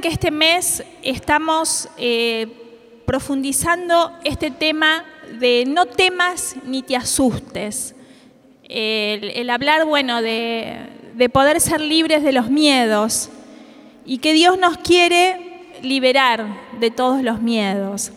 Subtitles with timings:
[0.00, 2.48] que este mes estamos eh,
[3.06, 5.04] profundizando este tema
[5.38, 7.94] de no temas ni te asustes.
[8.68, 10.76] El, hablar, bueno, de,
[11.14, 13.30] de poder ser libres de los miedos
[14.04, 16.46] y que Dios nos quiere liberar
[16.80, 18.12] de todos los miedos.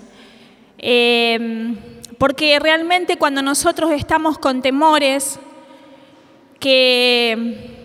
[0.78, 1.76] Eh,
[2.18, 5.40] porque realmente cuando nosotros estamos con temores,
[6.60, 7.79] que,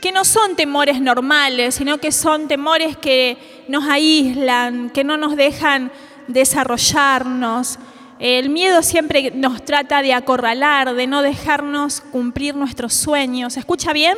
[0.00, 3.36] que no son temores normales, sino que son temores que
[3.68, 5.90] nos aíslan, que no nos dejan
[6.28, 7.78] desarrollarnos,
[8.18, 13.58] el miedo siempre nos trata de acorralar, de no dejarnos cumplir nuestros sueños.
[13.58, 14.16] ¿Escucha bien?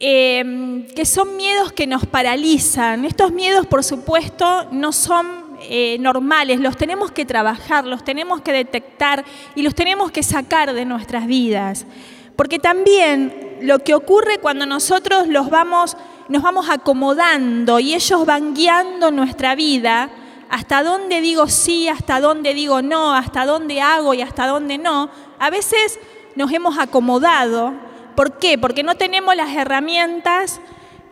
[0.00, 3.04] Eh, que son miedos que nos paralizan.
[3.04, 8.52] Estos miedos, por supuesto, no son eh, normales, los tenemos que trabajar, los tenemos que
[8.52, 11.86] detectar y los tenemos que sacar de nuestras vidas.
[12.34, 15.96] Porque también lo que ocurre cuando nosotros los vamos,
[16.28, 20.10] nos vamos acomodando y ellos van guiando nuestra vida,
[20.50, 25.08] hasta dónde digo sí, hasta dónde digo no, hasta dónde hago y hasta dónde no,
[25.38, 25.98] a veces
[26.36, 27.72] nos hemos acomodado.
[28.14, 28.58] ¿Por qué?
[28.58, 30.60] Porque no tenemos las herramientas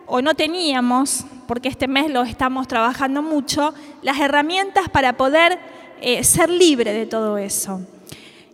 [0.05, 5.59] o no teníamos porque este mes lo estamos trabajando mucho, las herramientas para poder
[6.01, 7.81] eh, ser libre de todo eso.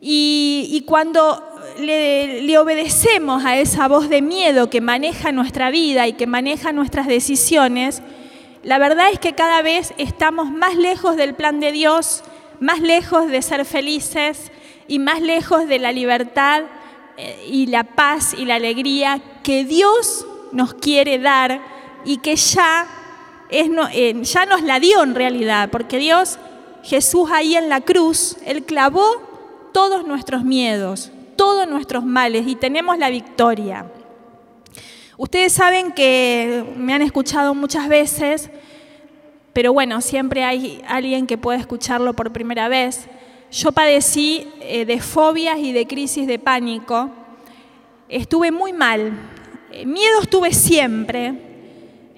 [0.02, 6.14] Y, cuando le, le, obedecemos a esa voz de miedo que maneja nuestra vida y
[6.14, 8.02] que maneja nuestras decisiones,
[8.64, 12.24] la verdad es que cada vez estamos más lejos del plan de Dios,
[12.60, 14.52] más lejos de ser felices
[14.88, 16.64] y más lejos de la libertad
[17.18, 21.62] eh, y la paz y la alegría que Dios nos quiere dar
[22.04, 22.88] y que ya,
[23.50, 26.38] es, eh, ya nos la dio en realidad, porque Dios,
[26.84, 29.06] Jesús ahí en la cruz, Él clavó
[29.74, 33.90] todos nuestros miedos, todos nuestros males y tenemos la victoria.
[35.16, 38.50] Ustedes saben que me han escuchado muchas veces,
[39.54, 43.08] pero bueno, siempre hay alguien que puede escucharlo por primera vez.
[43.54, 47.10] Yo padecí eh, de fobias y de crisis de pánico.
[48.10, 49.14] Estuve muy mal.
[49.72, 51.50] Eh, miedo estuve siempre,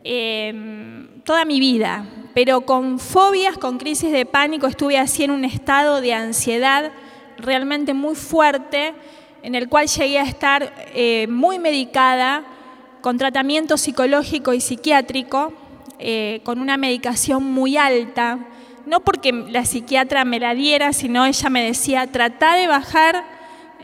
[0.03, 5.45] Em, toda mi vida, pero con fobias, con crisis de pánico, estuve así en un
[5.45, 6.91] estado de ansiedad
[7.41, 8.93] realmente muy fuerte,
[9.43, 12.43] en el cual llegué a estar eh, muy medicada,
[13.01, 15.53] con tratamiento psicológico y psiquiátrico,
[15.99, 18.39] eh, con una medicación muy alta,
[18.85, 23.23] no porque la psiquiatra me la diera, sino ella me decía, trata de bajar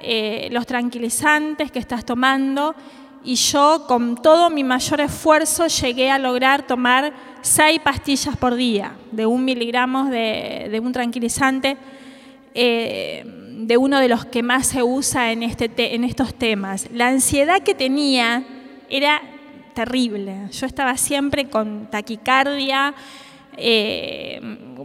[0.01, 2.75] eh, los tranquilizantes que estás tomando
[3.23, 8.95] y yo con todo mi mayor esfuerzo llegué a lograr tomar seis pastillas por día
[9.11, 11.77] de un miligramo de, un tranquilizante,
[13.57, 16.87] de uno de los que más se usa en, este en estos temas.
[16.93, 18.43] La ansiedad que tenía
[18.89, 19.21] era
[19.73, 20.49] terrible.
[20.51, 22.93] Yo estaba siempre con taquicardia,
[23.57, 24.39] eh,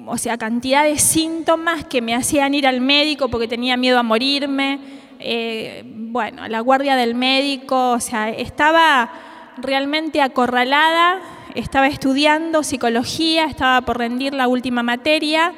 [0.06, 4.02] o sea, cantidad de síntomas que me hacían ir al médico porque tenía miedo a
[4.02, 4.80] morirme
[5.24, 9.10] eh, bueno, la guardia del médico, o sea, estaba
[9.56, 11.20] realmente acorralada,
[11.54, 15.54] estaba estudiando psicología, estaba por rendir la última materia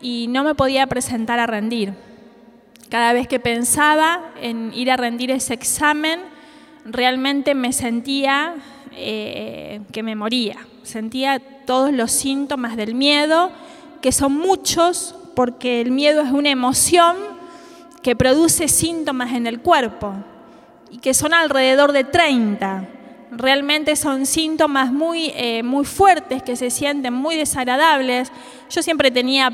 [0.00, 1.94] y no me podía presentar a rendir.
[2.92, 6.20] Cada vez que pensaba en ir a rendir ese examen,
[6.84, 8.56] realmente me sentía
[8.94, 10.58] eh, que me moría.
[10.82, 13.50] Sentía todos los síntomas del miedo,
[14.02, 17.16] que son muchos, porque el miedo es una emoción
[18.02, 20.12] que produce síntomas en el cuerpo
[20.90, 22.88] y que son alrededor de 30.
[23.30, 28.30] Realmente son síntomas muy, eh, muy fuertes que se sienten muy desagradables.
[28.68, 29.50] Yo siempre tenía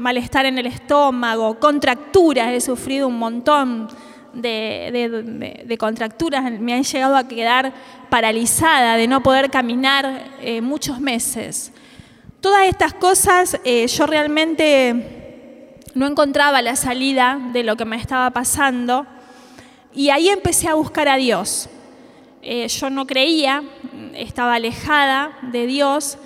[0.00, 3.88] malestar en el estómago, contracturas, he sufrido un montón
[4.32, 7.72] de, contracturas, me han llegado a quedar
[8.08, 11.72] paralizada, de no poder caminar eh, muchos meses.
[12.40, 18.30] Todas estas cosas eh, yo realmente no encontraba la salida de lo que me estaba
[18.30, 19.06] pasando
[19.92, 21.68] y ahí empecé a buscar a Dios.
[22.42, 23.62] Eh, yo no creía,
[24.14, 26.16] estaba alejada de Dios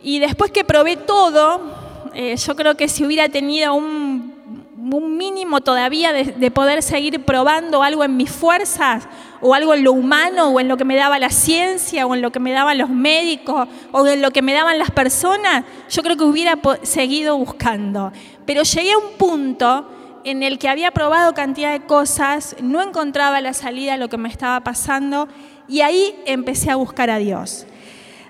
[0.00, 1.81] y después que probé todo,
[2.14, 4.40] eh, yo creo que si hubiera tenido un,
[4.92, 9.08] mínimo todavía de, poder seguir probando algo en mis fuerzas
[9.40, 12.20] o algo en lo humano o en lo que me daba la ciencia o en
[12.20, 16.02] lo que me daban los médicos o en lo que me daban las personas, yo
[16.02, 18.12] creo que hubiera seguido buscando.
[18.44, 19.88] Pero llegué a un punto
[20.24, 24.18] en el que había probado cantidad de cosas, no encontraba la salida a lo que
[24.18, 25.28] me estaba pasando
[25.68, 27.66] y ahí empecé a buscar a Dios.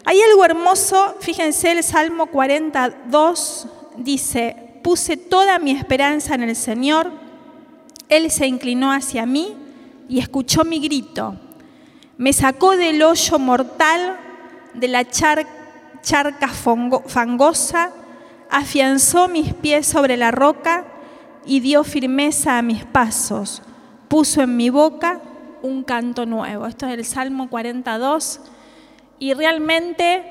[0.04, 7.10] Hay algo hermoso, fíjense el Salmo 42 dice, puse toda mi esperanza en el Señor,
[8.08, 9.54] Él se inclinó hacia mí
[10.08, 11.36] y escuchó mi grito,
[12.18, 14.18] me sacó del hoyo mortal,
[14.74, 17.92] de la charca fangosa,
[18.50, 20.84] afianzó mis pies sobre la roca
[21.46, 23.62] y dio firmeza a mis pasos,
[24.08, 25.20] puso en mi boca
[25.62, 26.66] un canto nuevo.
[26.66, 28.40] Esto es el Salmo 42
[29.18, 30.22] y realmente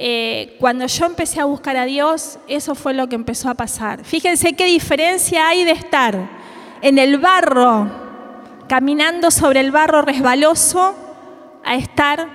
[0.00, 4.04] eh, cuando yo empecé a buscar a Dios, eso fue lo que empezó a pasar.
[4.04, 6.28] Fíjense qué diferencia hay de estar
[6.82, 7.88] en el barro,
[8.68, 10.94] caminando sobre el barro resbaloso,
[11.64, 12.28] a estar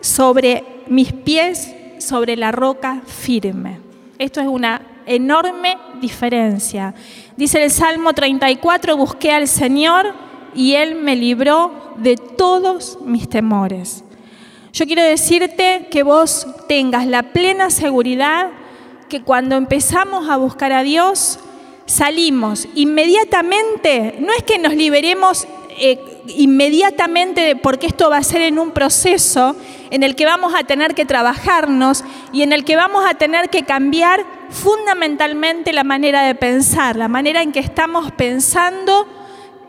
[0.00, 3.80] sobre mis pies, sobre la roca firme.
[4.18, 6.94] Esto es una enorme diferencia.
[7.36, 10.14] Dice el Salmo 34, busqué al Señor
[10.54, 14.03] y Él me libró de todos mis temores.
[14.74, 18.50] Yo quiero decirte que vos tengas la plena seguridad
[19.08, 21.38] que cuando empezamos a buscar a Dios,
[21.86, 25.46] salimos inmediatamente, no es que nos liberemos
[25.78, 29.54] eh, inmediatamente porque esto va a ser en un proceso
[29.90, 33.50] en el que vamos a tener que trabajarnos y en el que vamos a tener
[33.50, 39.06] que cambiar fundamentalmente la manera de pensar, la manera en que estamos pensando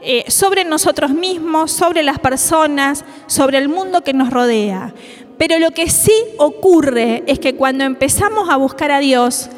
[0.08, 4.94] eh, sobre nosotros mismos, sobre las personas, sobre el mundo que nos rodea.
[5.40, 9.50] Pero lo que sí ocurre es que cuando empezamos a buscar a Dios,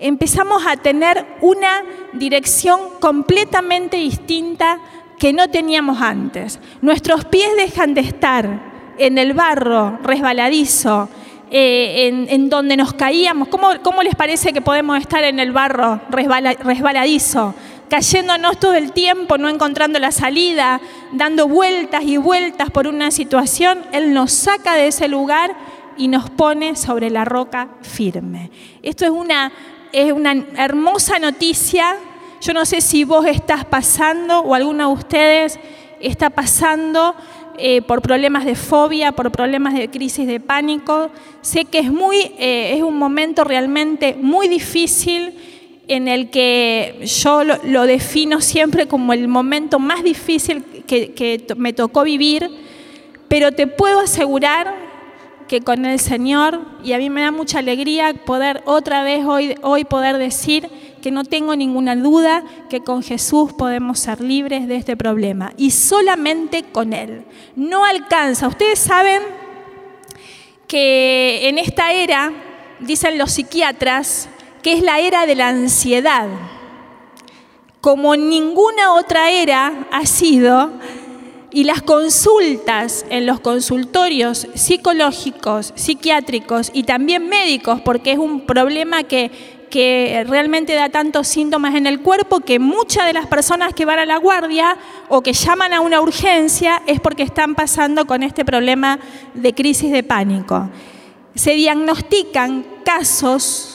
[0.00, 4.80] empezamos a tener una dirección completamente distinta
[5.18, 6.58] que no teníamos antes.
[6.82, 11.08] Nuestros pies dejan de estar en el barro resbaladizo,
[11.50, 13.46] eh, en, donde nos caíamos.
[13.46, 17.54] ¿Cómo, ¿Cómo, les parece que podemos estar en el barro resbaladizo?
[17.94, 20.80] Cayéndonos todo el tiempo, no encontrando la salida,
[21.12, 25.54] dando vueltas y vueltas por una situación, Él nos saca de ese lugar
[25.96, 28.50] y nos pone sobre la roca firme.
[28.82, 29.52] Esto es una,
[29.92, 31.94] es una hermosa noticia.
[32.40, 35.60] Yo no sé si vos estás pasando o alguno de ustedes
[36.00, 37.14] está pasando
[37.58, 41.10] eh, por problemas de fobia, por problemas de crisis de pánico.
[41.42, 45.53] Sé que es, muy, eh, es un momento realmente muy difícil
[45.88, 52.04] en el que yo lo, defino siempre como el momento más difícil que, me tocó
[52.04, 52.50] vivir,
[53.28, 54.74] pero te puedo asegurar
[55.48, 59.54] que con el Señor, y a mí me da mucha alegría poder otra vez hoy,
[59.60, 60.70] hoy poder decir
[61.02, 65.70] que no tengo ninguna duda que con Jesús podemos ser libres de este problema, y
[65.70, 67.24] solamente con Él.
[67.56, 68.48] No alcanza.
[68.48, 69.20] Ustedes saben
[70.66, 72.32] que en esta era,
[72.80, 74.30] dicen los psiquiatras,
[74.64, 76.26] que es la era de la ansiedad.
[77.82, 80.70] Como ninguna otra era ha sido,
[81.52, 89.02] y las consultas en los consultorios psicológicos, psiquiátricos y también médicos, porque es un problema
[89.02, 89.30] que,
[89.68, 93.98] que realmente da tantos síntomas en el cuerpo que muchas de las personas que van
[93.98, 94.78] a la guardia
[95.10, 98.98] o que llaman a una urgencia es porque están pasando con este problema
[99.34, 100.70] de crisis de pánico.
[101.34, 103.73] Se diagnostican casos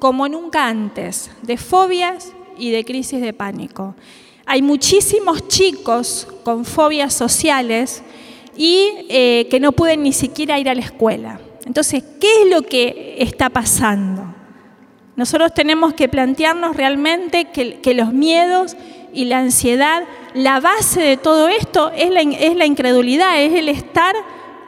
[0.00, 3.94] como nunca antes, de fobias y de crisis de pánico.
[4.46, 8.02] Hay muchísimos chicos con fobias sociales
[8.56, 11.38] y eh, que no pueden ni siquiera ir a la escuela.
[11.64, 14.34] Entonces, ¿qué es lo que está pasando?
[15.14, 18.76] Nosotros tenemos que plantearnos realmente que, los miedos
[19.12, 20.04] y la ansiedad,
[20.34, 24.16] la base de todo esto es la, es la incredulidad, es el estar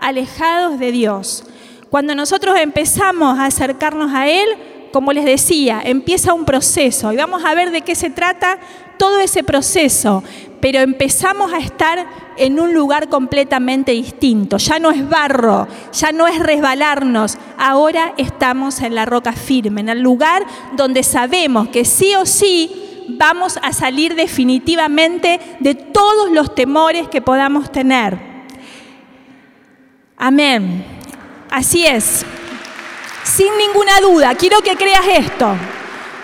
[0.00, 1.44] alejados de Dios.
[1.90, 4.48] Cuando nosotros empezamos a acercarnos a Él,
[4.92, 8.58] como les decía, empieza un proceso y vamos a ver de qué se trata
[8.98, 10.22] todo ese proceso,
[10.60, 12.06] pero empezamos a estar
[12.36, 14.58] en un lugar completamente distinto.
[14.58, 19.88] Ya no es barro, ya no es resbalarnos, ahora estamos en la roca firme, en
[19.88, 20.44] el lugar
[20.76, 27.20] donde sabemos que sí o sí vamos a salir definitivamente de todos los temores que
[27.20, 28.18] podamos tener.
[30.16, 30.84] Amén.
[31.50, 32.24] Así es
[33.24, 35.54] sin ninguna duda, quiero que creas esto,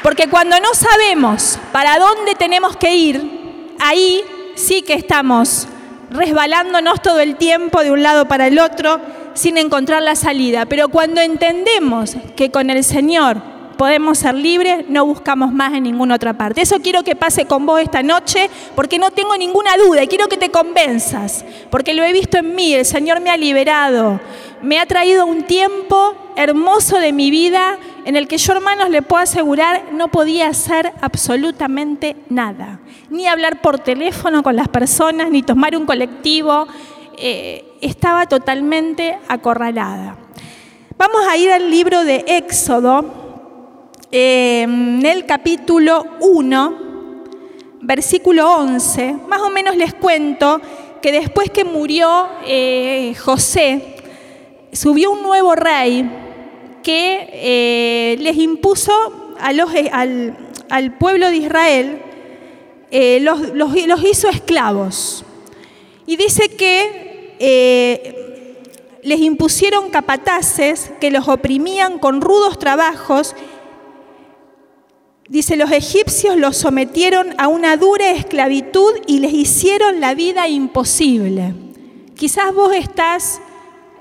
[0.03, 4.23] porque cuando no sabemos para dónde tenemos que ir, ahí
[4.55, 5.69] sí que estamos
[6.11, 9.01] resbalándonos todo el tiempo de un lado para el otro
[9.35, 10.67] sin encontrar la salida.
[10.67, 13.41] Pero cuando entendemos que con el Señor
[13.77, 16.61] podemos ser libres, no buscamos más en ninguna otra parte.
[16.61, 20.27] Eso quiero que pase con vos esta noche, porque no tengo ninguna duda y quiero
[20.27, 24.21] que te convenzas, porque lo he visto en mí, el Señor me ha liberado,
[24.63, 29.03] me ha traído un tiempo hermoso de mi vida en el que yo, hermanos, le
[29.03, 32.81] puedo asegurar, no podía hacer absolutamente nada.
[33.11, 36.67] Ni hablar por teléfono con las personas, ni tomar un colectivo.
[37.17, 40.17] Eh, estaba totalmente acorralada.
[40.97, 43.05] Vamos a ir al libro de Éxodo,
[44.11, 46.79] eh, en el capítulo 1,
[47.83, 49.17] versículo 11.
[49.29, 50.61] Más o menos les cuento
[51.03, 53.98] que después que murió eh, José,
[54.73, 56.09] subió un nuevo rey
[56.83, 58.93] que eh, les impuso
[59.55, 62.03] los, al, pueblo de Israel,
[62.91, 65.25] eh, los, hizo esclavos.
[66.07, 68.63] Y dice que eh,
[69.03, 73.35] les impusieron capataces que los oprimían con rudos trabajos.
[75.29, 81.55] Dice, los egipcios los sometieron a una dura esclavitud y les hicieron la vida imposible.
[82.17, 83.43] Quizás vos estás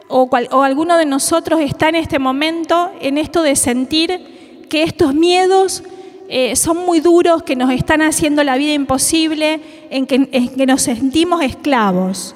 [0.07, 0.29] o,
[0.63, 5.83] alguno de nosotros está en este momento en esto de sentir que estos miedos
[6.29, 10.19] eh, son muy duros, que nos están haciendo la vida imposible, en que,
[10.65, 12.35] nos sentimos esclavos.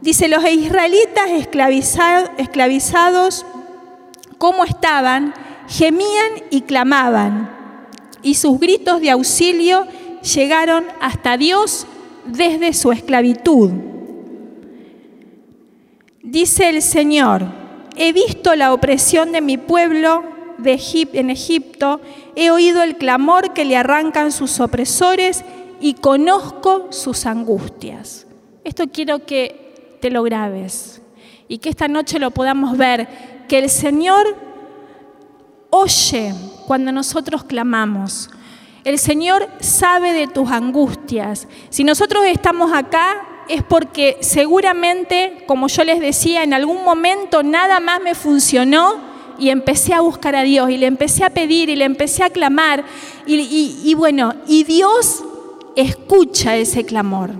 [0.00, 1.30] Dice, los israelitas
[2.36, 3.46] esclavizados,
[4.36, 5.32] ¿cómo estaban?
[5.68, 7.50] Gemían y clamaban,
[8.22, 9.86] y sus gritos de auxilio
[10.34, 11.86] llegaron hasta Dios
[12.26, 13.93] desde su esclavitud.
[16.24, 17.44] Dice el Señor,
[17.96, 20.24] he visto la opresión de mi pueblo
[20.64, 22.00] en Egipto,
[22.34, 25.44] he oído el clamor que le arrancan sus opresores
[25.80, 28.26] y conozco sus angustias.
[28.64, 31.02] Esto quiero que te lo grabes
[31.46, 33.06] y que esta noche lo podamos ver,
[33.46, 34.34] que el Señor
[35.68, 36.32] oye
[36.66, 38.30] cuando nosotros clamamos.
[38.84, 41.48] El Señor sabe de tus angustias.
[41.68, 47.80] Si nosotros estamos acá es porque seguramente, como yo les decía, en algún momento nada
[47.80, 51.76] más me funcionó y empecé a buscar a Dios y le empecé a pedir y
[51.76, 52.84] le empecé a clamar
[53.26, 55.24] y, bueno, y Dios
[55.76, 57.30] escucha ese clamor,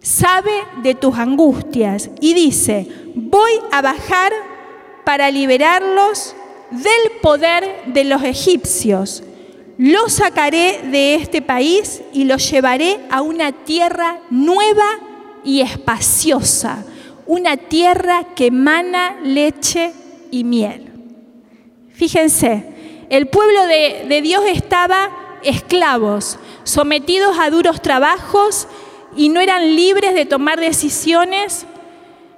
[0.00, 0.52] sabe
[0.82, 4.32] de tus angustias y dice, voy a bajar
[5.04, 6.34] para liberarlos
[6.70, 9.22] del poder de los egipcios
[9.78, 14.98] lo sacaré de este país y lo llevaré a una tierra nueva
[15.44, 16.84] y espaciosa,
[17.26, 19.92] una tierra que emana leche
[20.32, 20.90] y miel.
[21.90, 25.10] Fíjense, el pueblo de, de Dios estaba
[25.44, 28.66] esclavos, sometidos a duros trabajos
[29.16, 31.66] y no eran libres de tomar decisiones.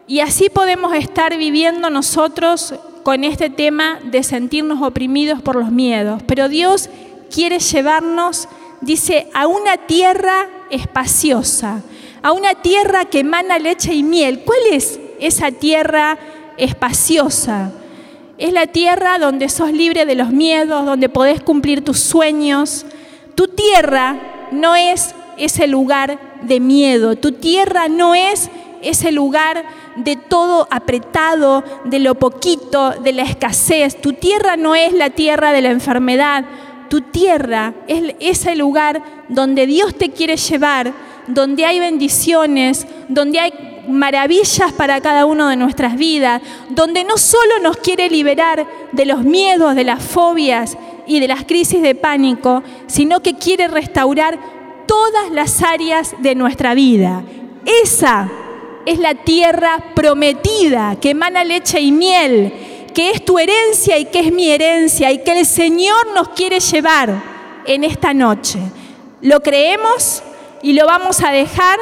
[0.06, 6.22] Y así podemos estar viviendo nosotros con este tema de sentirnos oprimidos por los miedos.
[6.26, 6.90] Pero Dios
[7.30, 8.48] quiere llevarnos,
[8.80, 11.82] dice, a una tierra espaciosa,
[12.22, 14.42] a una tierra que emana leche y miel.
[14.44, 16.18] ¿Cuál es esa tierra
[16.56, 17.72] espaciosa?
[18.36, 22.86] Es la tierra donde sos libre de los miedos, donde podés cumplir tus sueños.
[23.34, 28.50] Tu tierra no es ese lugar de miedo, tu tierra no es
[28.82, 29.64] ese lugar
[29.96, 34.00] de todo apretado, de lo poquito, de la escasez.
[34.00, 36.44] Tu tierra no es la tierra de la enfermedad,
[36.90, 40.92] tu tierra es ese lugar donde Dios te quiere llevar,
[41.28, 43.52] donde hay bendiciones, donde hay
[43.88, 49.22] maravillas para cada uno de nuestras vidas, donde no solo nos quiere liberar de los
[49.22, 54.36] miedos, de las fobias y de las crisis de pánico, sino que quiere restaurar
[54.88, 57.22] todas las áreas de nuestra vida.
[57.84, 58.28] Esa
[58.84, 62.52] es la tierra prometida que emana leche y miel
[62.92, 66.60] que es tu herencia y que es mi herencia y que el Señor nos quiere
[66.60, 67.22] llevar
[67.66, 68.58] en esta noche.
[69.20, 70.22] Lo creemos
[70.62, 71.78] y lo vamos a dejar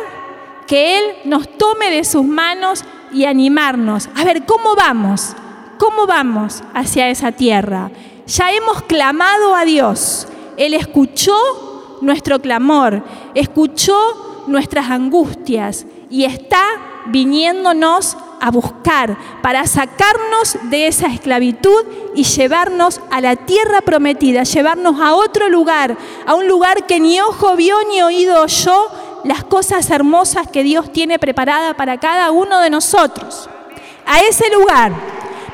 [0.66, 4.08] que Él nos tome de sus manos y animarnos.
[4.14, 5.34] A ver, ¿cómo vamos?
[5.78, 7.90] ¿Cómo vamos hacia esa tierra?
[8.26, 10.28] Ya hemos clamado a Dios.
[10.56, 13.02] Él escuchó nuestro clamor,
[13.34, 16.62] escuchó nuestras angustias y está
[17.06, 25.00] viniéndonos a buscar para sacarnos de esa esclavitud y llevarnos a la tierra prometida, llevarnos
[25.00, 28.90] a otro lugar, a un lugar que ni ojo vio ni oído oyó,
[29.24, 33.48] las cosas hermosas que Dios tiene preparada para cada uno de nosotros.
[34.06, 34.92] A ese lugar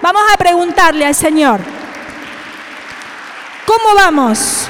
[0.02, 1.60] vamos a preguntarle al Señor,
[3.66, 4.68] ¿cómo vamos?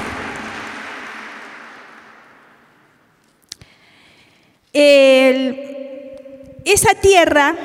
[6.65, 7.55] esa tierra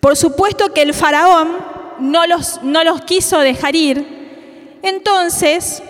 [0.00, 1.56] por supuesto que el faraón
[1.98, 4.78] no los, no los quiso dejar ir.
[4.82, 5.82] Entonces,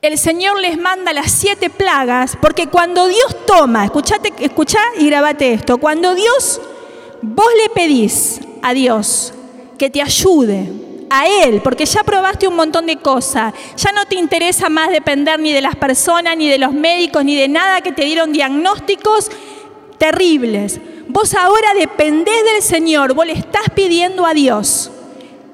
[0.00, 5.54] el Señor les manda las siete plagas, porque cuando Dios toma, escuchate, escuchá y grabate
[5.54, 6.60] esto, cuando Dios,
[7.22, 9.32] vos le pedís a Dios
[9.78, 10.70] que te ayude,
[11.10, 15.38] a Él, porque ya probaste un montón de cosas, ya no te interesa más depender
[15.40, 19.30] ni de las personas, ni de los médicos, ni de nada que te dieron diagnósticos
[19.98, 20.80] terribles.
[21.14, 24.90] Vos ahora dependés del Señor, vos le estás pidiendo a Dios.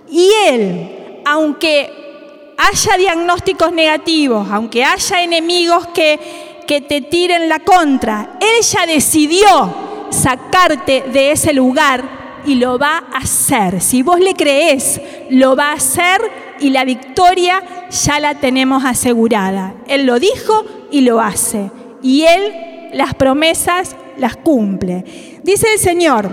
[0.09, 6.19] Y Él, aunque haya diagnósticos negativos, aunque haya enemigos que,
[6.67, 13.05] que te tiren la contra, Él ya decidió sacarte de ese lugar y lo va
[13.13, 13.83] a hacer.
[13.83, 14.99] Si vos le creés,
[15.29, 16.23] lo va a hacer
[16.61, 19.75] y la victoria ya la tenemos asegurada.
[19.87, 21.71] Él lo dijo y lo hace.
[22.03, 25.05] Y Él las promesas las cumple.
[25.43, 26.29] Dice el Señor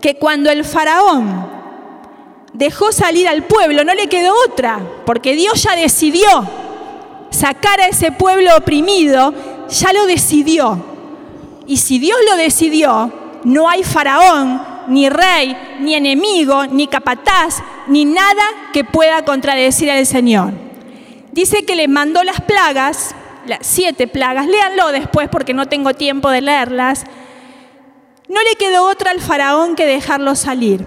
[0.00, 1.46] que cuando el faraón
[2.52, 6.26] dejó salir al pueblo, no le quedó otra, porque Dios ya decidió
[7.30, 9.32] sacar a ese pueblo oprimido,
[9.68, 10.84] ya lo decidió.
[11.66, 13.12] Y si Dios lo decidió,
[13.44, 18.42] no hay faraón, ni rey, ni enemigo, ni capataz, ni nada
[18.72, 20.52] que pueda contradecir al Señor.
[21.32, 23.14] Dice que le mandó las plagas,
[23.46, 27.04] las siete plagas, léanlo después porque no tengo tiempo de leerlas.
[28.32, 30.86] No le quedó otra al faraón que dejarlo salir.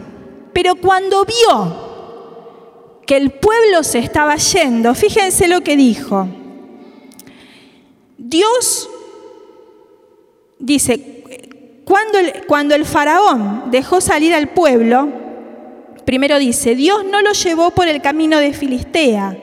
[0.51, 1.85] Pero cuando vio
[3.05, 6.27] que el pueblo se estaba yendo, fíjense lo que dijo.
[8.17, 8.89] Dios
[10.57, 11.23] dice,
[11.85, 15.07] cuando el, cuando el faraón dejó salir al pueblo,
[16.03, 19.37] primero dice, Dios no lo llevó por el camino de Filistea,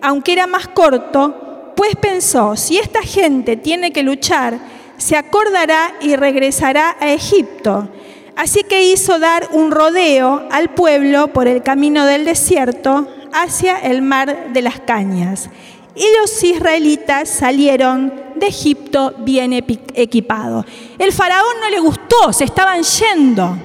[0.00, 4.71] aunque era más corto, pues pensó, si esta gente tiene que luchar,
[5.02, 7.88] se acordará y regresará a Egipto.
[8.36, 14.00] Así que hizo dar un rodeo al pueblo por el camino del desierto hacia el
[14.00, 15.50] mar de las cañas.
[15.96, 20.66] Y los israelitas salieron de Egipto bien equipados.
[21.00, 23.58] El faraón no le gustó, se estaban yendo.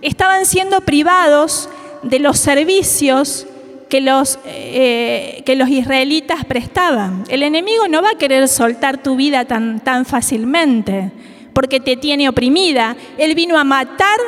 [0.00, 1.68] Estaban siendo privados
[2.02, 3.46] de los servicios
[3.94, 7.22] que los, eh, que los israelitas prestaban.
[7.28, 11.12] El enemigo no va a querer soltar tu vida tan, tan fácilmente
[11.52, 12.96] porque te tiene oprimida.
[13.18, 14.18] Él vino a matar,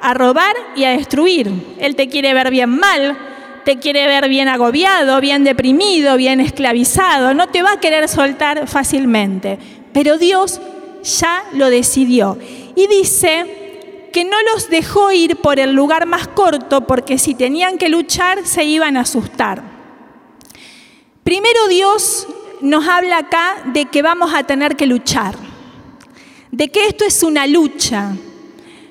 [0.00, 1.50] a robar y a destruir.
[1.80, 3.18] Él te quiere ver bien mal,
[3.64, 8.68] te quiere ver bien agobiado, bien deprimido, bien esclavizado, no te va a querer soltar
[8.68, 9.58] fácilmente.
[9.92, 10.60] Pero Dios
[11.02, 12.38] ya lo decidió.
[12.76, 13.65] Y dice
[14.16, 18.46] que no los dejó ir por el lugar más corto porque si tenían que luchar
[18.46, 19.62] se iban a asustar.
[21.22, 22.26] Primero Dios
[22.62, 25.34] nos habla acá de que vamos a tener que luchar,
[26.50, 28.16] de que esto es una lucha,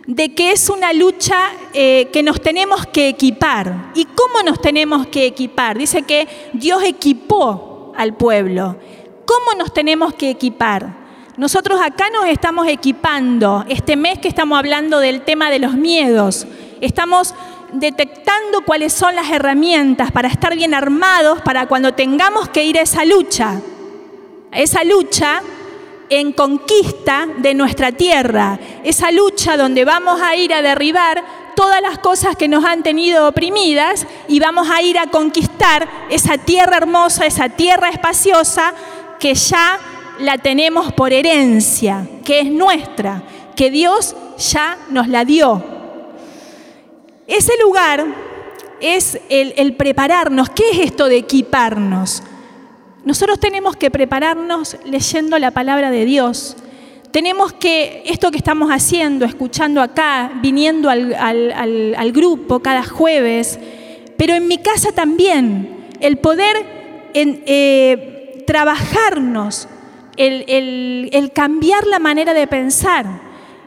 [0.06, 3.94] de que es una lucha eh, que nos tenemos que equipar.
[3.96, 5.76] ¿Y cómo nos tenemos que equipar?
[5.76, 8.78] Dice que Dios equipó al pueblo.
[9.26, 11.05] ¿Cómo nos tenemos que equipar?
[11.38, 16.48] Nosotros acá nos estamos equipando, este mes que estamos hablando del tema de los miedos,
[16.80, 17.36] estamos
[17.74, 22.84] detectando cuáles son las herramientas para estar bien armados para cuando tengamos que ir a
[22.84, 23.60] esa lucha.
[24.54, 25.42] esa lucha
[26.08, 31.22] en conquista de nuestra tierra, esa lucha donde vamos a ir a derribar
[31.56, 36.38] todas las cosas que nos han tenido oprimidas y vamos a ir a conquistar esa
[36.38, 38.74] tierra hermosa, esa tierra espaciosa
[39.20, 39.80] que ya
[40.20, 43.24] la tenemos por herencia, que es nuestra,
[43.56, 45.64] que Dios ya nos la dio.
[47.28, 48.06] Ese lugar
[48.80, 50.50] es el, prepararnos.
[50.50, 52.24] ¿Qué es esto de equiparnos?
[53.04, 56.58] Nosotros tenemos que prepararnos leyendo la palabra de Dios.
[57.12, 63.60] Tenemos que, esto que estamos haciendo, escuchando acá, viniendo al, grupo cada jueves,
[64.18, 66.58] pero en mi casa también, el poder
[67.14, 69.70] eh, trabajarnos,
[70.18, 73.26] el cambiar la manera de pensar.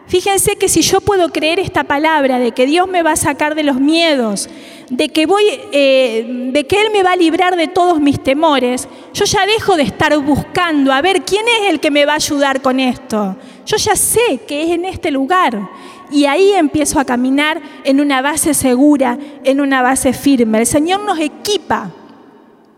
[0.08, 3.54] Fíjense que si yo puedo creer esta palabra de que Dios me va a sacar
[3.54, 4.48] de los miedos,
[4.88, 8.88] de que, voy, eh, de que Él me va a librar de todos mis temores,
[9.12, 12.16] yo ya dejo de estar buscando a ver quién es el que me va a
[12.16, 13.36] ayudar con esto.
[13.66, 15.68] Yo ya sé que es en este lugar.
[16.10, 20.60] Y ahí empiezo a caminar en una base segura, en una base firme.
[20.60, 21.90] El Señor nos equipa,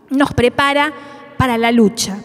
[0.09, 0.91] nos prepara
[1.37, 2.17] para la lucha.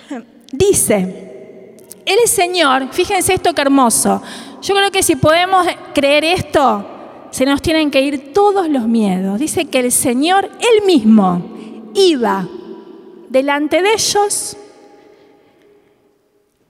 [0.52, 4.22] Dice, el Señor, fíjense esto que hermoso,
[4.62, 6.84] yo creo que si podemos creer esto,
[7.30, 9.38] se nos tienen que ir todos los miedos.
[9.38, 12.48] Dice que el Señor, Él mismo, iba
[13.28, 14.56] delante de ellos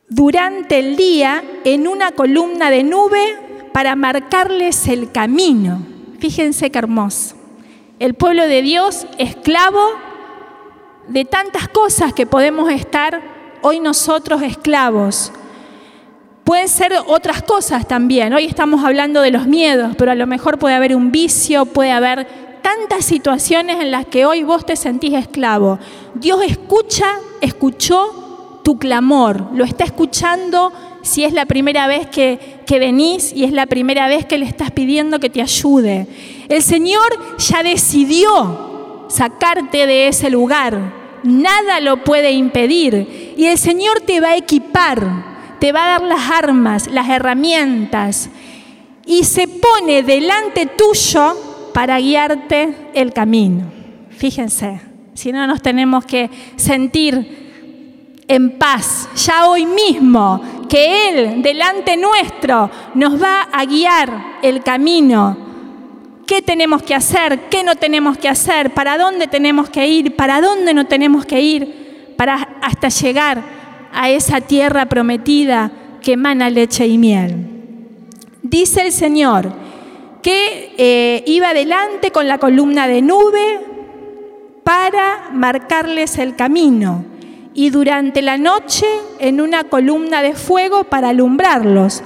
[0.08, 5.86] durante el día en una columna de nube para marcarles el camino.
[6.18, 7.36] Fíjense qué hermoso.
[7.98, 9.80] El pueblo de Dios, esclavo
[11.08, 13.20] de tantas cosas que podemos estar
[13.62, 15.32] hoy nosotros esclavos
[16.46, 18.32] Pueden ser otras cosas también.
[18.32, 21.90] Hoy estamos hablando de los miedos, pero a lo mejor puede haber un vicio, puede
[21.90, 22.24] haber
[22.62, 25.80] tantas situaciones en las que hoy vos te sentís esclavo.
[26.14, 32.78] Dios escucha, escuchó tu clamor, lo está escuchando si es la primera vez que, que,
[32.78, 36.06] venís y es la primera vez que le estás pidiendo que te ayude.
[36.48, 38.65] El Señor ya decidió
[39.08, 40.92] sacarte de ese lugar.
[41.22, 43.34] Nada lo puede impedir.
[43.36, 48.28] Y el Señor te va a equipar te va a dar las armas, las herramientas
[49.04, 53.64] y se pone delante tuyo para guiarte el camino.
[54.10, 54.80] Fíjense,
[55.14, 62.70] si no nos tenemos que sentir en paz ya hoy mismo, que Él delante nuestro
[62.94, 65.45] nos va a guiar el camino.
[66.26, 67.48] ¿Qué tenemos que hacer?
[67.48, 68.74] ¿Qué no tenemos que hacer?
[68.74, 70.16] ¿Para dónde tenemos que ir?
[70.16, 72.14] ¿Para dónde no tenemos que ir?
[72.16, 73.42] Para hasta llegar
[73.92, 75.70] a esa tierra prometida
[76.02, 77.46] que emana leche y miel.
[78.42, 79.52] Dice el Señor
[80.22, 83.60] que eh, iba adelante con la columna de nube
[84.64, 87.04] para marcarles el camino
[87.54, 88.86] y durante la noche
[89.20, 92.02] en una columna de fuego para alumbrarlos.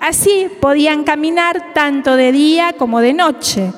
[0.00, 3.70] Así podían caminar tanto de día como de noche.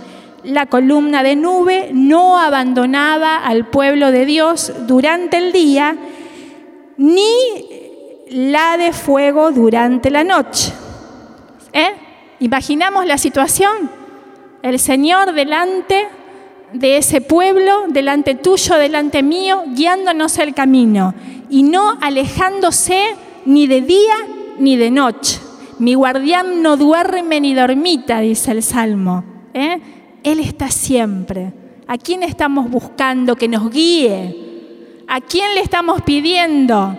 [0.44, 5.96] La columna de nube no abandonaba al pueblo de Dios durante el día,
[6.96, 7.26] ni
[8.30, 10.72] la de fuego durante la noche.
[11.72, 11.90] ¿Eh?
[12.38, 13.90] Imaginamos la situación.
[14.62, 16.06] El Señor delante
[16.72, 21.14] de ese pueblo, delante tuyo, delante mío, guiándonos el camino
[21.50, 24.14] y no alejándose ni de día
[24.58, 25.41] ni de noche.
[25.82, 29.24] Mi guardián no duerme ni dormita, dice el Salmo.
[29.52, 29.80] ¿eh?
[30.22, 31.52] Él está siempre.
[31.88, 35.02] ¿A quién estamos buscando que nos guíe?
[35.08, 36.96] ¿A quién le estamos pidiendo?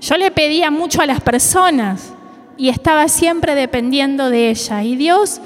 [0.00, 2.14] Yo le pedía mucho a las personas
[2.56, 4.84] y estaba siempre dependiendo de ella.
[4.84, 5.40] Y Dios,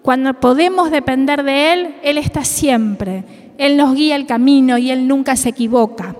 [0.00, 3.24] cuando podemos depender de Él, Él está siempre.
[3.58, 6.14] Él nos guía el camino y Él nunca se equivoca.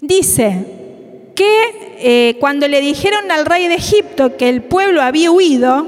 [0.00, 0.85] Dice
[1.36, 5.86] que eh, cuando le dijeron al rey de Egipto que el pueblo había huido,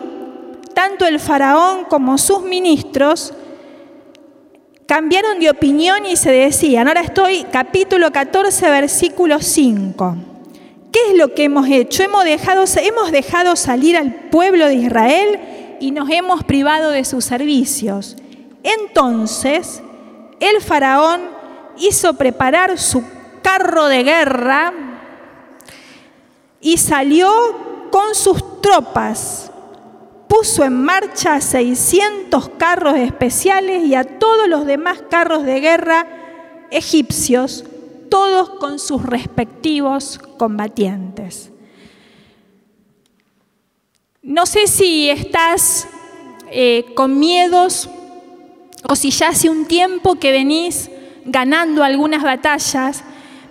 [0.74, 3.32] tanto el faraón como sus ministros
[4.86, 10.16] cambiaron de opinión y se decían, ahora estoy capítulo 14, versículo 5.
[10.92, 12.02] ¿Qué es lo que hemos hecho?
[12.02, 15.40] Hemos dejado, hemos dejado salir al pueblo de Israel
[15.80, 18.16] y nos hemos privado de sus servicios.
[18.62, 19.82] Entonces
[20.40, 21.22] el faraón
[21.78, 23.02] hizo preparar su
[23.42, 24.87] carro de guerra
[26.60, 27.30] y salió
[27.90, 29.50] con sus tropas.
[30.28, 36.06] Puso en marcha 600 carros especiales y a todos los demás carros de guerra
[36.70, 37.64] egipcios,
[38.10, 41.50] todos con sus respectivos combatientes.
[44.22, 45.88] No sé si estás
[46.50, 47.88] eh, con miedos
[48.88, 50.90] o si ya hace un tiempo que venís
[51.24, 53.04] ganando algunas batallas,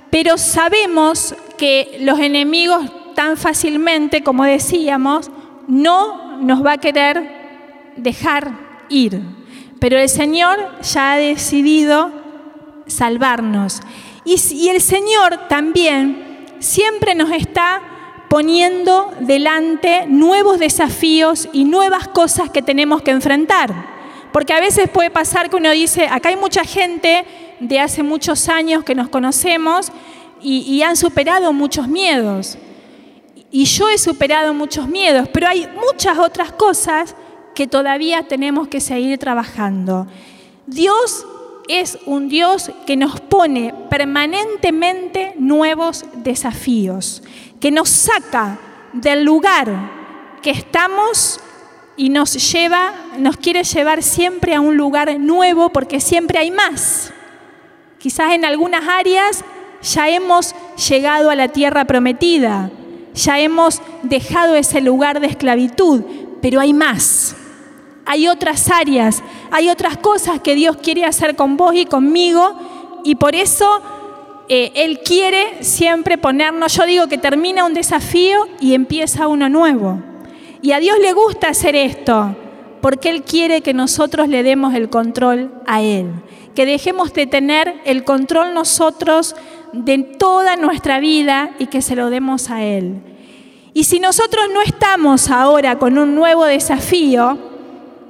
[0.09, 5.31] pero sabemos que los enemigos tan fácilmente, como decíamos,
[5.67, 8.51] no nos va a querer dejar
[8.89, 9.23] ir.
[9.79, 12.11] Pero el Señor ya ha decidido
[12.85, 13.81] salvarnos.
[14.23, 17.81] Y, el Señor también siempre nos está
[18.29, 23.73] poniendo delante nuevos desafíos y nuevas cosas que tenemos que enfrentar.
[24.31, 27.25] Porque a veces puede pasar que uno dice, acá hay mucha gente
[27.59, 29.91] de hace muchos años que nos conocemos
[30.39, 32.59] y, han superado muchos miedos.
[33.51, 37.15] Y yo he superado muchos miedos, pero hay muchas otras cosas
[37.55, 40.07] que todavía tenemos que seguir trabajando.
[40.65, 41.25] Dios
[41.67, 47.23] es un Dios que nos pone permanentemente nuevos desafíos,
[47.59, 48.59] que nos saca
[48.93, 49.97] del lugar
[50.41, 51.39] que estamos
[51.95, 57.11] y nos lleva, nos quiere llevar siempre a un lugar nuevo porque siempre hay más.
[57.97, 59.43] Quizás en algunas áreas
[59.81, 60.55] ya hemos
[60.89, 62.69] llegado a la tierra prometida,
[63.17, 66.01] ya hemos dejado ese lugar de esclavitud,
[66.41, 67.35] pero hay más.
[68.05, 73.15] Hay otras áreas, hay otras cosas que Dios quiere hacer con vos y conmigo y
[73.15, 73.81] por eso
[74.47, 80.01] eh, Él quiere siempre ponernos, yo digo que termina un desafío y empieza uno nuevo.
[80.61, 82.35] Y a Dios le gusta hacer esto,
[82.81, 86.07] porque Él quiere que nosotros le demos el control a Él
[86.57, 89.35] que dejemos de tener el control nosotros
[89.73, 93.01] de toda nuestra vida y que se lo demos a Él.
[93.73, 97.37] Y si nosotros no estamos ahora con un nuevo desafío,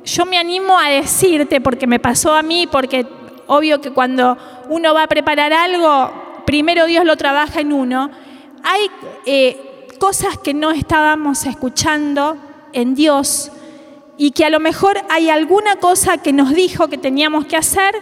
[0.06, 3.06] yo me animo a decirte, porque me pasó a mí, porque
[3.48, 4.38] obvio que cuando
[4.70, 6.12] uno va a preparar algo,
[6.46, 8.10] primero Dios lo trabaja en uno,
[8.64, 8.82] hay
[9.26, 12.38] eh, cosas que no estábamos escuchando
[12.74, 13.52] en Dios
[14.18, 17.96] y que a lo mejor hay alguna cosa que nos dijo que teníamos que hacer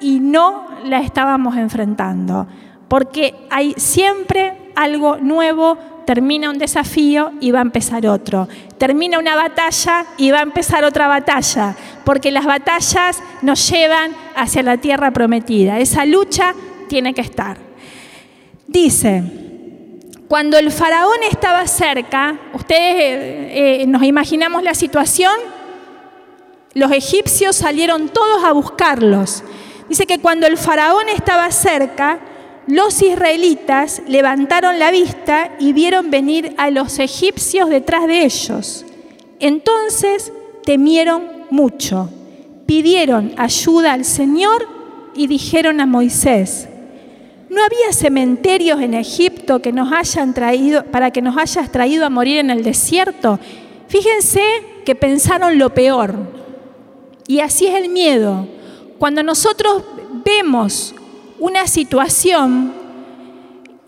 [0.00, 2.46] y no la estábamos enfrentando,
[2.90, 8.48] porque hay siempre algo nuevo, termina un desafío y va a empezar otro,
[8.78, 14.64] termina una batalla y va a empezar otra batalla, porque las batallas nos llevan hacia
[14.64, 16.52] la tierra prometida, esa lucha
[16.88, 17.58] tiene que estar.
[18.66, 19.22] Dice,
[20.26, 25.34] Cuando el faraón estaba cerca, ustedes eh, eh, nos imaginamos la situación,
[26.74, 29.44] los egipcios salieron todos a buscarlos.
[29.88, 32.18] Dice que cuando el faraón estaba cerca,
[32.70, 38.86] los israelitas levantaron la vista y vieron venir a los egipcios detrás de ellos.
[39.40, 40.32] Entonces
[40.64, 42.08] temieron mucho,
[42.66, 44.68] pidieron ayuda al Señor
[45.14, 46.68] y dijeron a Moisés,
[47.48, 52.10] ¿no había cementerios en Egipto que nos hayan traído, para que nos hayas traído a
[52.10, 53.40] morir en el desierto?
[53.88, 54.42] Fíjense
[54.84, 56.14] que pensaron lo peor.
[57.26, 58.46] Y así es el miedo.
[58.98, 59.82] Cuando nosotros
[60.24, 60.94] vemos
[61.40, 62.72] una situación,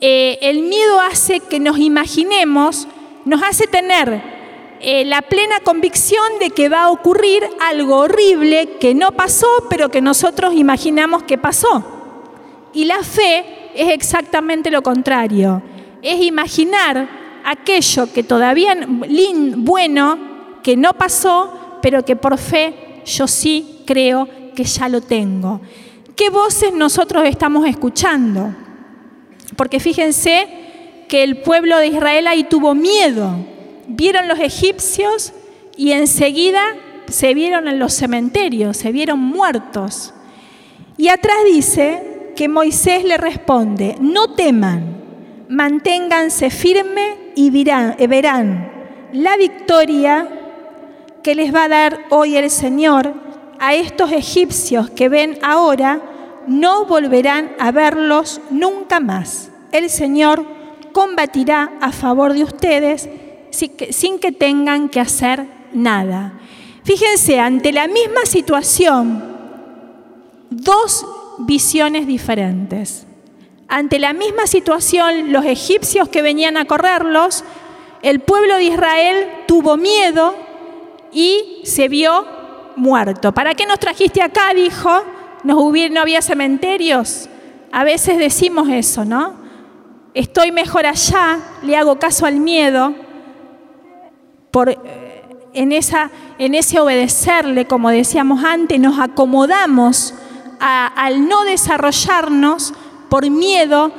[0.01, 2.89] eh, el miedo hace que nos imaginemos,
[3.25, 4.23] nos hace tener
[4.81, 9.91] eh, la plena convicción de que va a ocurrir algo horrible que no pasó, pero
[9.91, 11.85] que nosotros imaginamos que pasó.
[12.73, 15.63] Y la fe es exactamente lo contrario,
[16.01, 17.09] es imaginar
[17.45, 18.75] aquello que todavía
[19.57, 20.19] bueno,
[20.63, 25.61] que no pasó, pero que por fe yo sí creo que ya lo tengo.
[26.17, 28.55] ¿Qué voces nosotros estamos escuchando?
[29.57, 30.47] Porque fíjense
[31.09, 33.35] que el pueblo de Israel ahí tuvo miedo.
[33.89, 35.33] Vieron los egipcios
[35.77, 36.63] y enseguida
[37.09, 40.15] se vieron en los cementerios, se vieron muertos.
[40.97, 45.03] Y atrás dice que Moisés le responde, no teman,
[45.49, 48.71] manténganse firmes y verán
[49.13, 50.29] la victoria
[51.23, 53.15] que les va a dar hoy el Señor
[53.63, 56.01] a estos egipcios que ven ahora,
[56.49, 59.53] no volverán a verlos nunca más.
[59.71, 60.45] El Señor
[60.93, 63.09] combatirá a favor de ustedes
[63.53, 66.33] sin que tengan que hacer nada.
[66.83, 69.23] Fíjense, ante la misma situación,
[70.51, 71.07] dos
[71.39, 73.07] visiones diferentes.
[73.69, 77.45] Ante la misma situación, los egipcios que venían a correrlos,
[78.03, 80.35] el pueblo de Israel tuvo miedo
[81.13, 82.42] y se vio
[82.77, 83.33] muerto.
[83.33, 84.53] ¿Para qué nos trajiste acá?
[84.55, 84.91] Dijo,
[85.45, 87.29] no, no había cementerios.
[87.71, 89.35] A veces decimos eso, ¿no?
[90.15, 92.95] Estoy mejor allá, le hago caso al miedo,
[94.51, 94.79] por, eh,
[95.55, 100.15] en, esa, en ese obedecerle, como decíamos antes, nos acomodamos
[100.61, 102.73] al no desarrollarnos
[103.09, 103.91] por miedo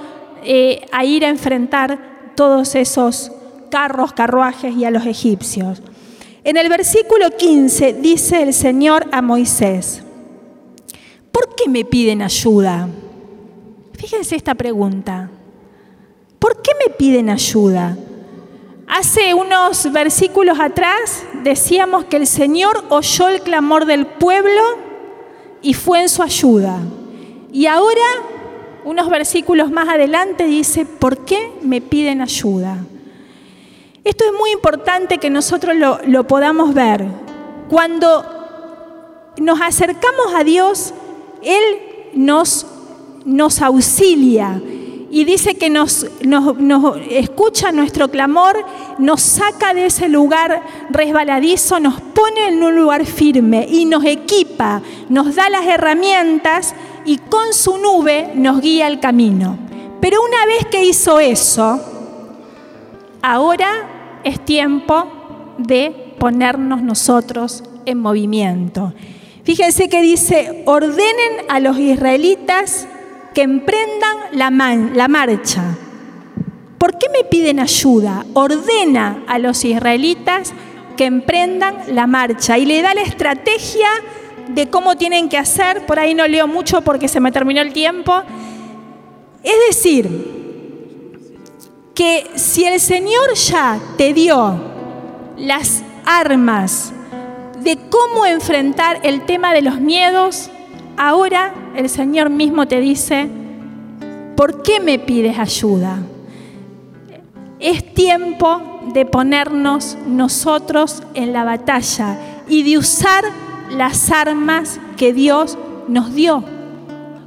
[0.43, 3.31] eh, a ir a enfrentar todos esos
[3.69, 5.81] carros, carruajes y a los egipcios.
[6.45, 10.03] En el versículo 15 dice el Señor a Moisés,
[11.31, 12.89] ¿por qué me piden ayuda?
[13.93, 15.29] Fíjense esta pregunta.
[16.39, 17.97] ¿Por qué me piden ayuda?
[18.87, 24.61] Hace unos versículos atrás decíamos que el Señor oyó el clamor del pueblo
[25.61, 26.77] y fue en su ayuda.
[27.53, 28.01] Y ahora,
[28.83, 32.83] unos versículos más adelante, dice, ¿por qué me piden ayuda?
[34.03, 37.05] Esto es muy importante que nosotros lo, podamos ver.
[37.69, 38.25] Cuando
[39.37, 40.93] nos acercamos a Dios,
[41.41, 41.63] Él
[42.13, 42.65] nos,
[43.61, 44.61] auxilia
[45.09, 46.05] y dice que nos,
[47.09, 48.65] escucha nuestro clamor,
[48.97, 54.81] nos saca de ese lugar resbaladizo, nos pone en un lugar firme y nos equipa,
[55.07, 59.57] nos da las herramientas y con su nube nos guía el camino.
[60.01, 61.79] Pero una vez que hizo eso,
[63.21, 63.92] ahora
[64.23, 68.93] es tiempo de ponernos nosotros en movimiento.
[69.43, 72.87] Fíjense que dice, ordenen a los israelitas
[73.33, 74.49] que emprendan la,
[75.07, 75.77] marcha.
[76.77, 78.25] ¿Por qué me piden ayuda?
[78.33, 80.53] Ordena a los israelitas
[80.95, 83.87] que emprendan la marcha y le da la estrategia
[84.47, 85.85] de cómo tienen que hacer.
[85.85, 88.21] Por ahí no leo mucho porque se me terminó el tiempo.
[89.43, 90.42] Es decir,
[91.93, 94.59] que si el Señor ya te dio
[95.37, 96.91] las armas
[97.61, 100.49] de cómo enfrentar el tema de los miedos,
[100.97, 103.29] ahora el Señor mismo te dice,
[104.35, 105.99] ¿por qué me pides ayuda?
[107.59, 112.17] Es tiempo de ponernos nosotros en la batalla
[112.49, 113.23] y de usar
[113.69, 116.43] las armas que Dios nos dio.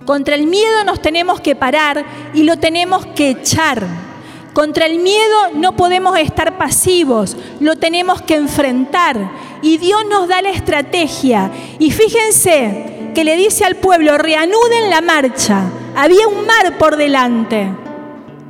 [0.05, 4.06] Contra el miedo nos tenemos que parar y lo tenemos que echar
[4.57, 9.31] contra el miedo no podemos estar pasivos, lo tenemos que enfrentar.
[9.61, 11.51] Y Dios nos da la estrategia.
[11.79, 15.64] Y fíjense que le dice al pueblo, reanuden la marcha.
[15.95, 17.71] Había un mar por delante,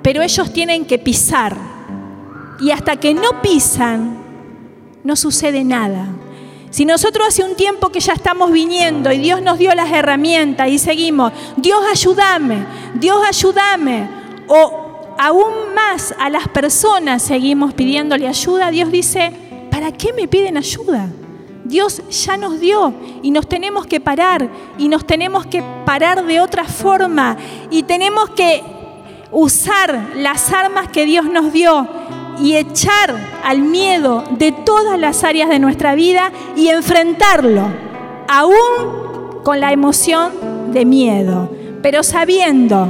[0.01, 1.57] pero ellos tienen que pisar.
[2.61, 4.17] Y hasta que no pisan,
[5.03, 6.07] no sucede nada.
[6.71, 10.69] Si nosotros hace un tiempo que ya estamos viniendo y Dios nos dio las herramientas
[10.69, 12.65] y seguimos, Dios ayúdame,
[12.95, 14.09] Dios ayúdame,
[14.47, 14.86] o
[15.19, 19.33] aún más a las personas seguimos pidiéndole ayuda, Dios dice,
[19.71, 21.09] ¿para qué me piden ayuda?
[21.65, 24.49] Dios ya nos dio y nos tenemos que parar
[24.79, 27.37] y nos tenemos que parar de otra forma
[27.71, 28.63] y tenemos que
[29.33, 31.89] usar las armas que Dios nos dio
[32.41, 37.67] y echar al miedo de todas las áreas de nuestra vida y enfrentarlo,
[38.29, 41.51] aún con la emoción de miedo,
[41.83, 42.89] pero sabiendo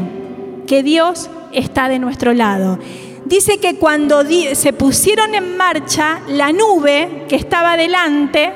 [0.67, 2.79] que Dios está de nuestro lado.
[3.25, 4.23] Dice que cuando
[4.55, 8.53] se pusieron en marcha, la nube que estaba delante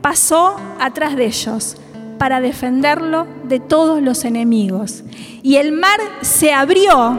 [0.00, 1.76] pasó atrás de ellos
[2.18, 5.02] para defenderlo de todos los enemigos.
[5.42, 7.18] Y el mar se abrió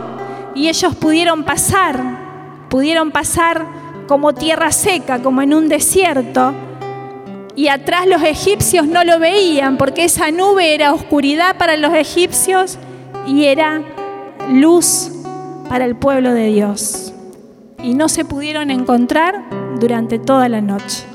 [0.56, 2.22] y ellos pudieron pasar
[2.72, 3.66] pudieron pasar
[4.08, 6.54] como tierra seca, como en un desierto,
[7.54, 12.80] y atrás los egipcios no lo veían porque esa nube era oscuridad para los egipcios
[13.28, 13.84] y era
[14.50, 15.12] luz
[15.70, 17.14] para el pueblo de Dios.
[17.84, 19.44] Y no se pudieron encontrar
[19.80, 21.06] durante toda la noche.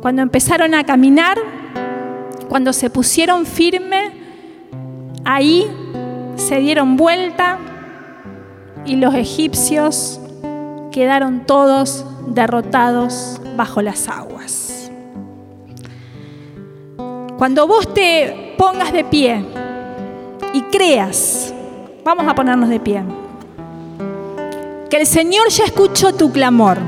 [0.00, 1.38] Cuando empezaron a caminar,
[2.48, 4.12] cuando se pusieron firme,
[5.24, 5.66] ahí
[6.36, 7.58] se dieron vuelta
[8.84, 10.20] y los egipcios
[10.92, 14.90] quedaron todos derrotados bajo las aguas.
[17.36, 19.44] Cuando vos te pongas de pie
[20.54, 21.52] y creas,
[22.06, 23.02] vamos a ponernos de pie,
[24.88, 26.78] que el Señor ya escuchó tu clamor,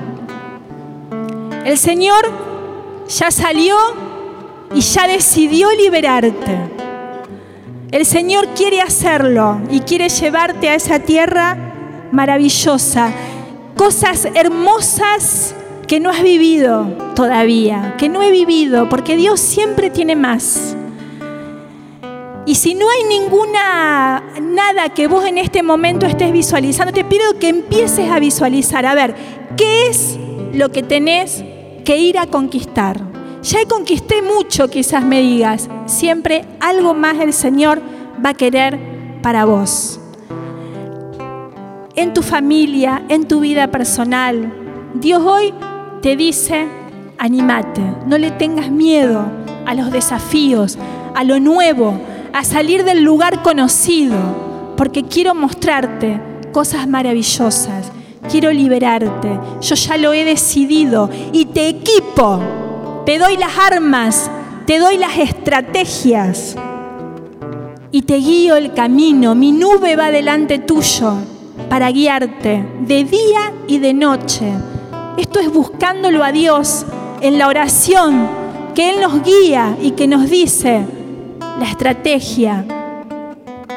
[1.64, 2.30] el Señor
[3.08, 3.76] ya salió
[4.72, 6.56] y ya decidió liberarte.
[7.90, 11.56] El Señor quiere hacerlo y quiere llevarte a esa tierra
[12.12, 13.10] maravillosa
[13.74, 15.54] cosas hermosas
[15.88, 16.84] que no has vivido
[17.16, 20.76] todavía, que no he vivido, porque Dios siempre tiene más.
[22.48, 27.38] Y si no hay ninguna, nada que vos en este momento estés visualizando, te pido
[27.38, 29.14] que empieces a visualizar, a ver,
[29.58, 30.18] ¿qué es
[30.54, 31.44] lo que tenés
[31.84, 33.02] que ir a conquistar?
[33.42, 37.82] Ya conquisté mucho, quizás me digas, siempre algo más el Señor
[38.24, 38.78] va a querer
[39.20, 40.00] para vos
[41.96, 44.54] en tu familia, en tu vida personal.
[44.94, 45.52] Dios hoy
[46.00, 46.66] te dice,
[47.18, 49.26] animate, no le tengas miedo
[49.66, 50.78] a los desafíos,
[51.14, 52.00] a lo nuevo,
[52.38, 54.14] a salir del lugar conocido,
[54.76, 56.20] porque quiero mostrarte
[56.52, 57.90] cosas maravillosas,
[58.30, 61.10] quiero liberarte, yo ya lo he decidido.
[61.32, 64.30] Y te equipo, te doy las armas,
[64.66, 66.54] te doy las estrategias.
[67.90, 71.14] Y te guío el camino, mi nube va delante tuyo
[71.68, 74.52] para guiarte de día y de noche.
[75.16, 76.86] Esto es buscándolo a Dios
[77.20, 78.28] en la oración,
[78.76, 80.86] que Él nos guía y que nos dice
[81.58, 82.64] la estrategia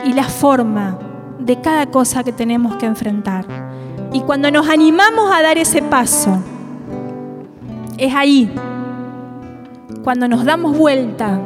[0.06, 0.98] y la forma
[1.40, 3.46] de cada cosa que tenemos que enfrentar.
[4.14, 6.38] Y cuando nos animamos a dar ese paso,
[7.98, 8.52] es ahí,
[10.04, 11.40] cuando nos damos vuelta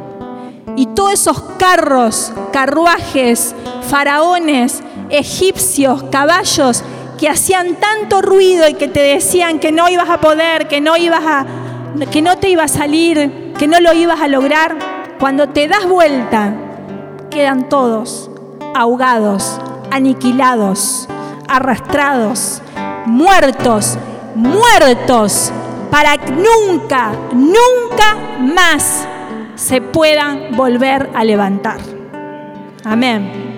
[0.76, 3.54] y todos esos carros, carruajes,
[3.88, 6.82] faraones, egipcios, caballos
[7.18, 10.96] que hacían tanto ruido y que te decían que no ibas a poder, que no
[10.96, 11.46] ibas a
[12.10, 14.76] que no te iba a salir, que no lo ibas a lograr,
[15.18, 16.54] cuando te das vuelta,
[17.30, 18.30] quedan todos
[18.74, 19.58] ahogados,
[19.90, 21.08] aniquilados,
[21.48, 22.62] arrastrados,
[23.06, 23.98] muertos,
[24.34, 25.52] muertos,
[25.90, 29.06] para que nunca, nunca más
[29.54, 31.78] se puedan volver a levantar.
[32.84, 33.55] Amén.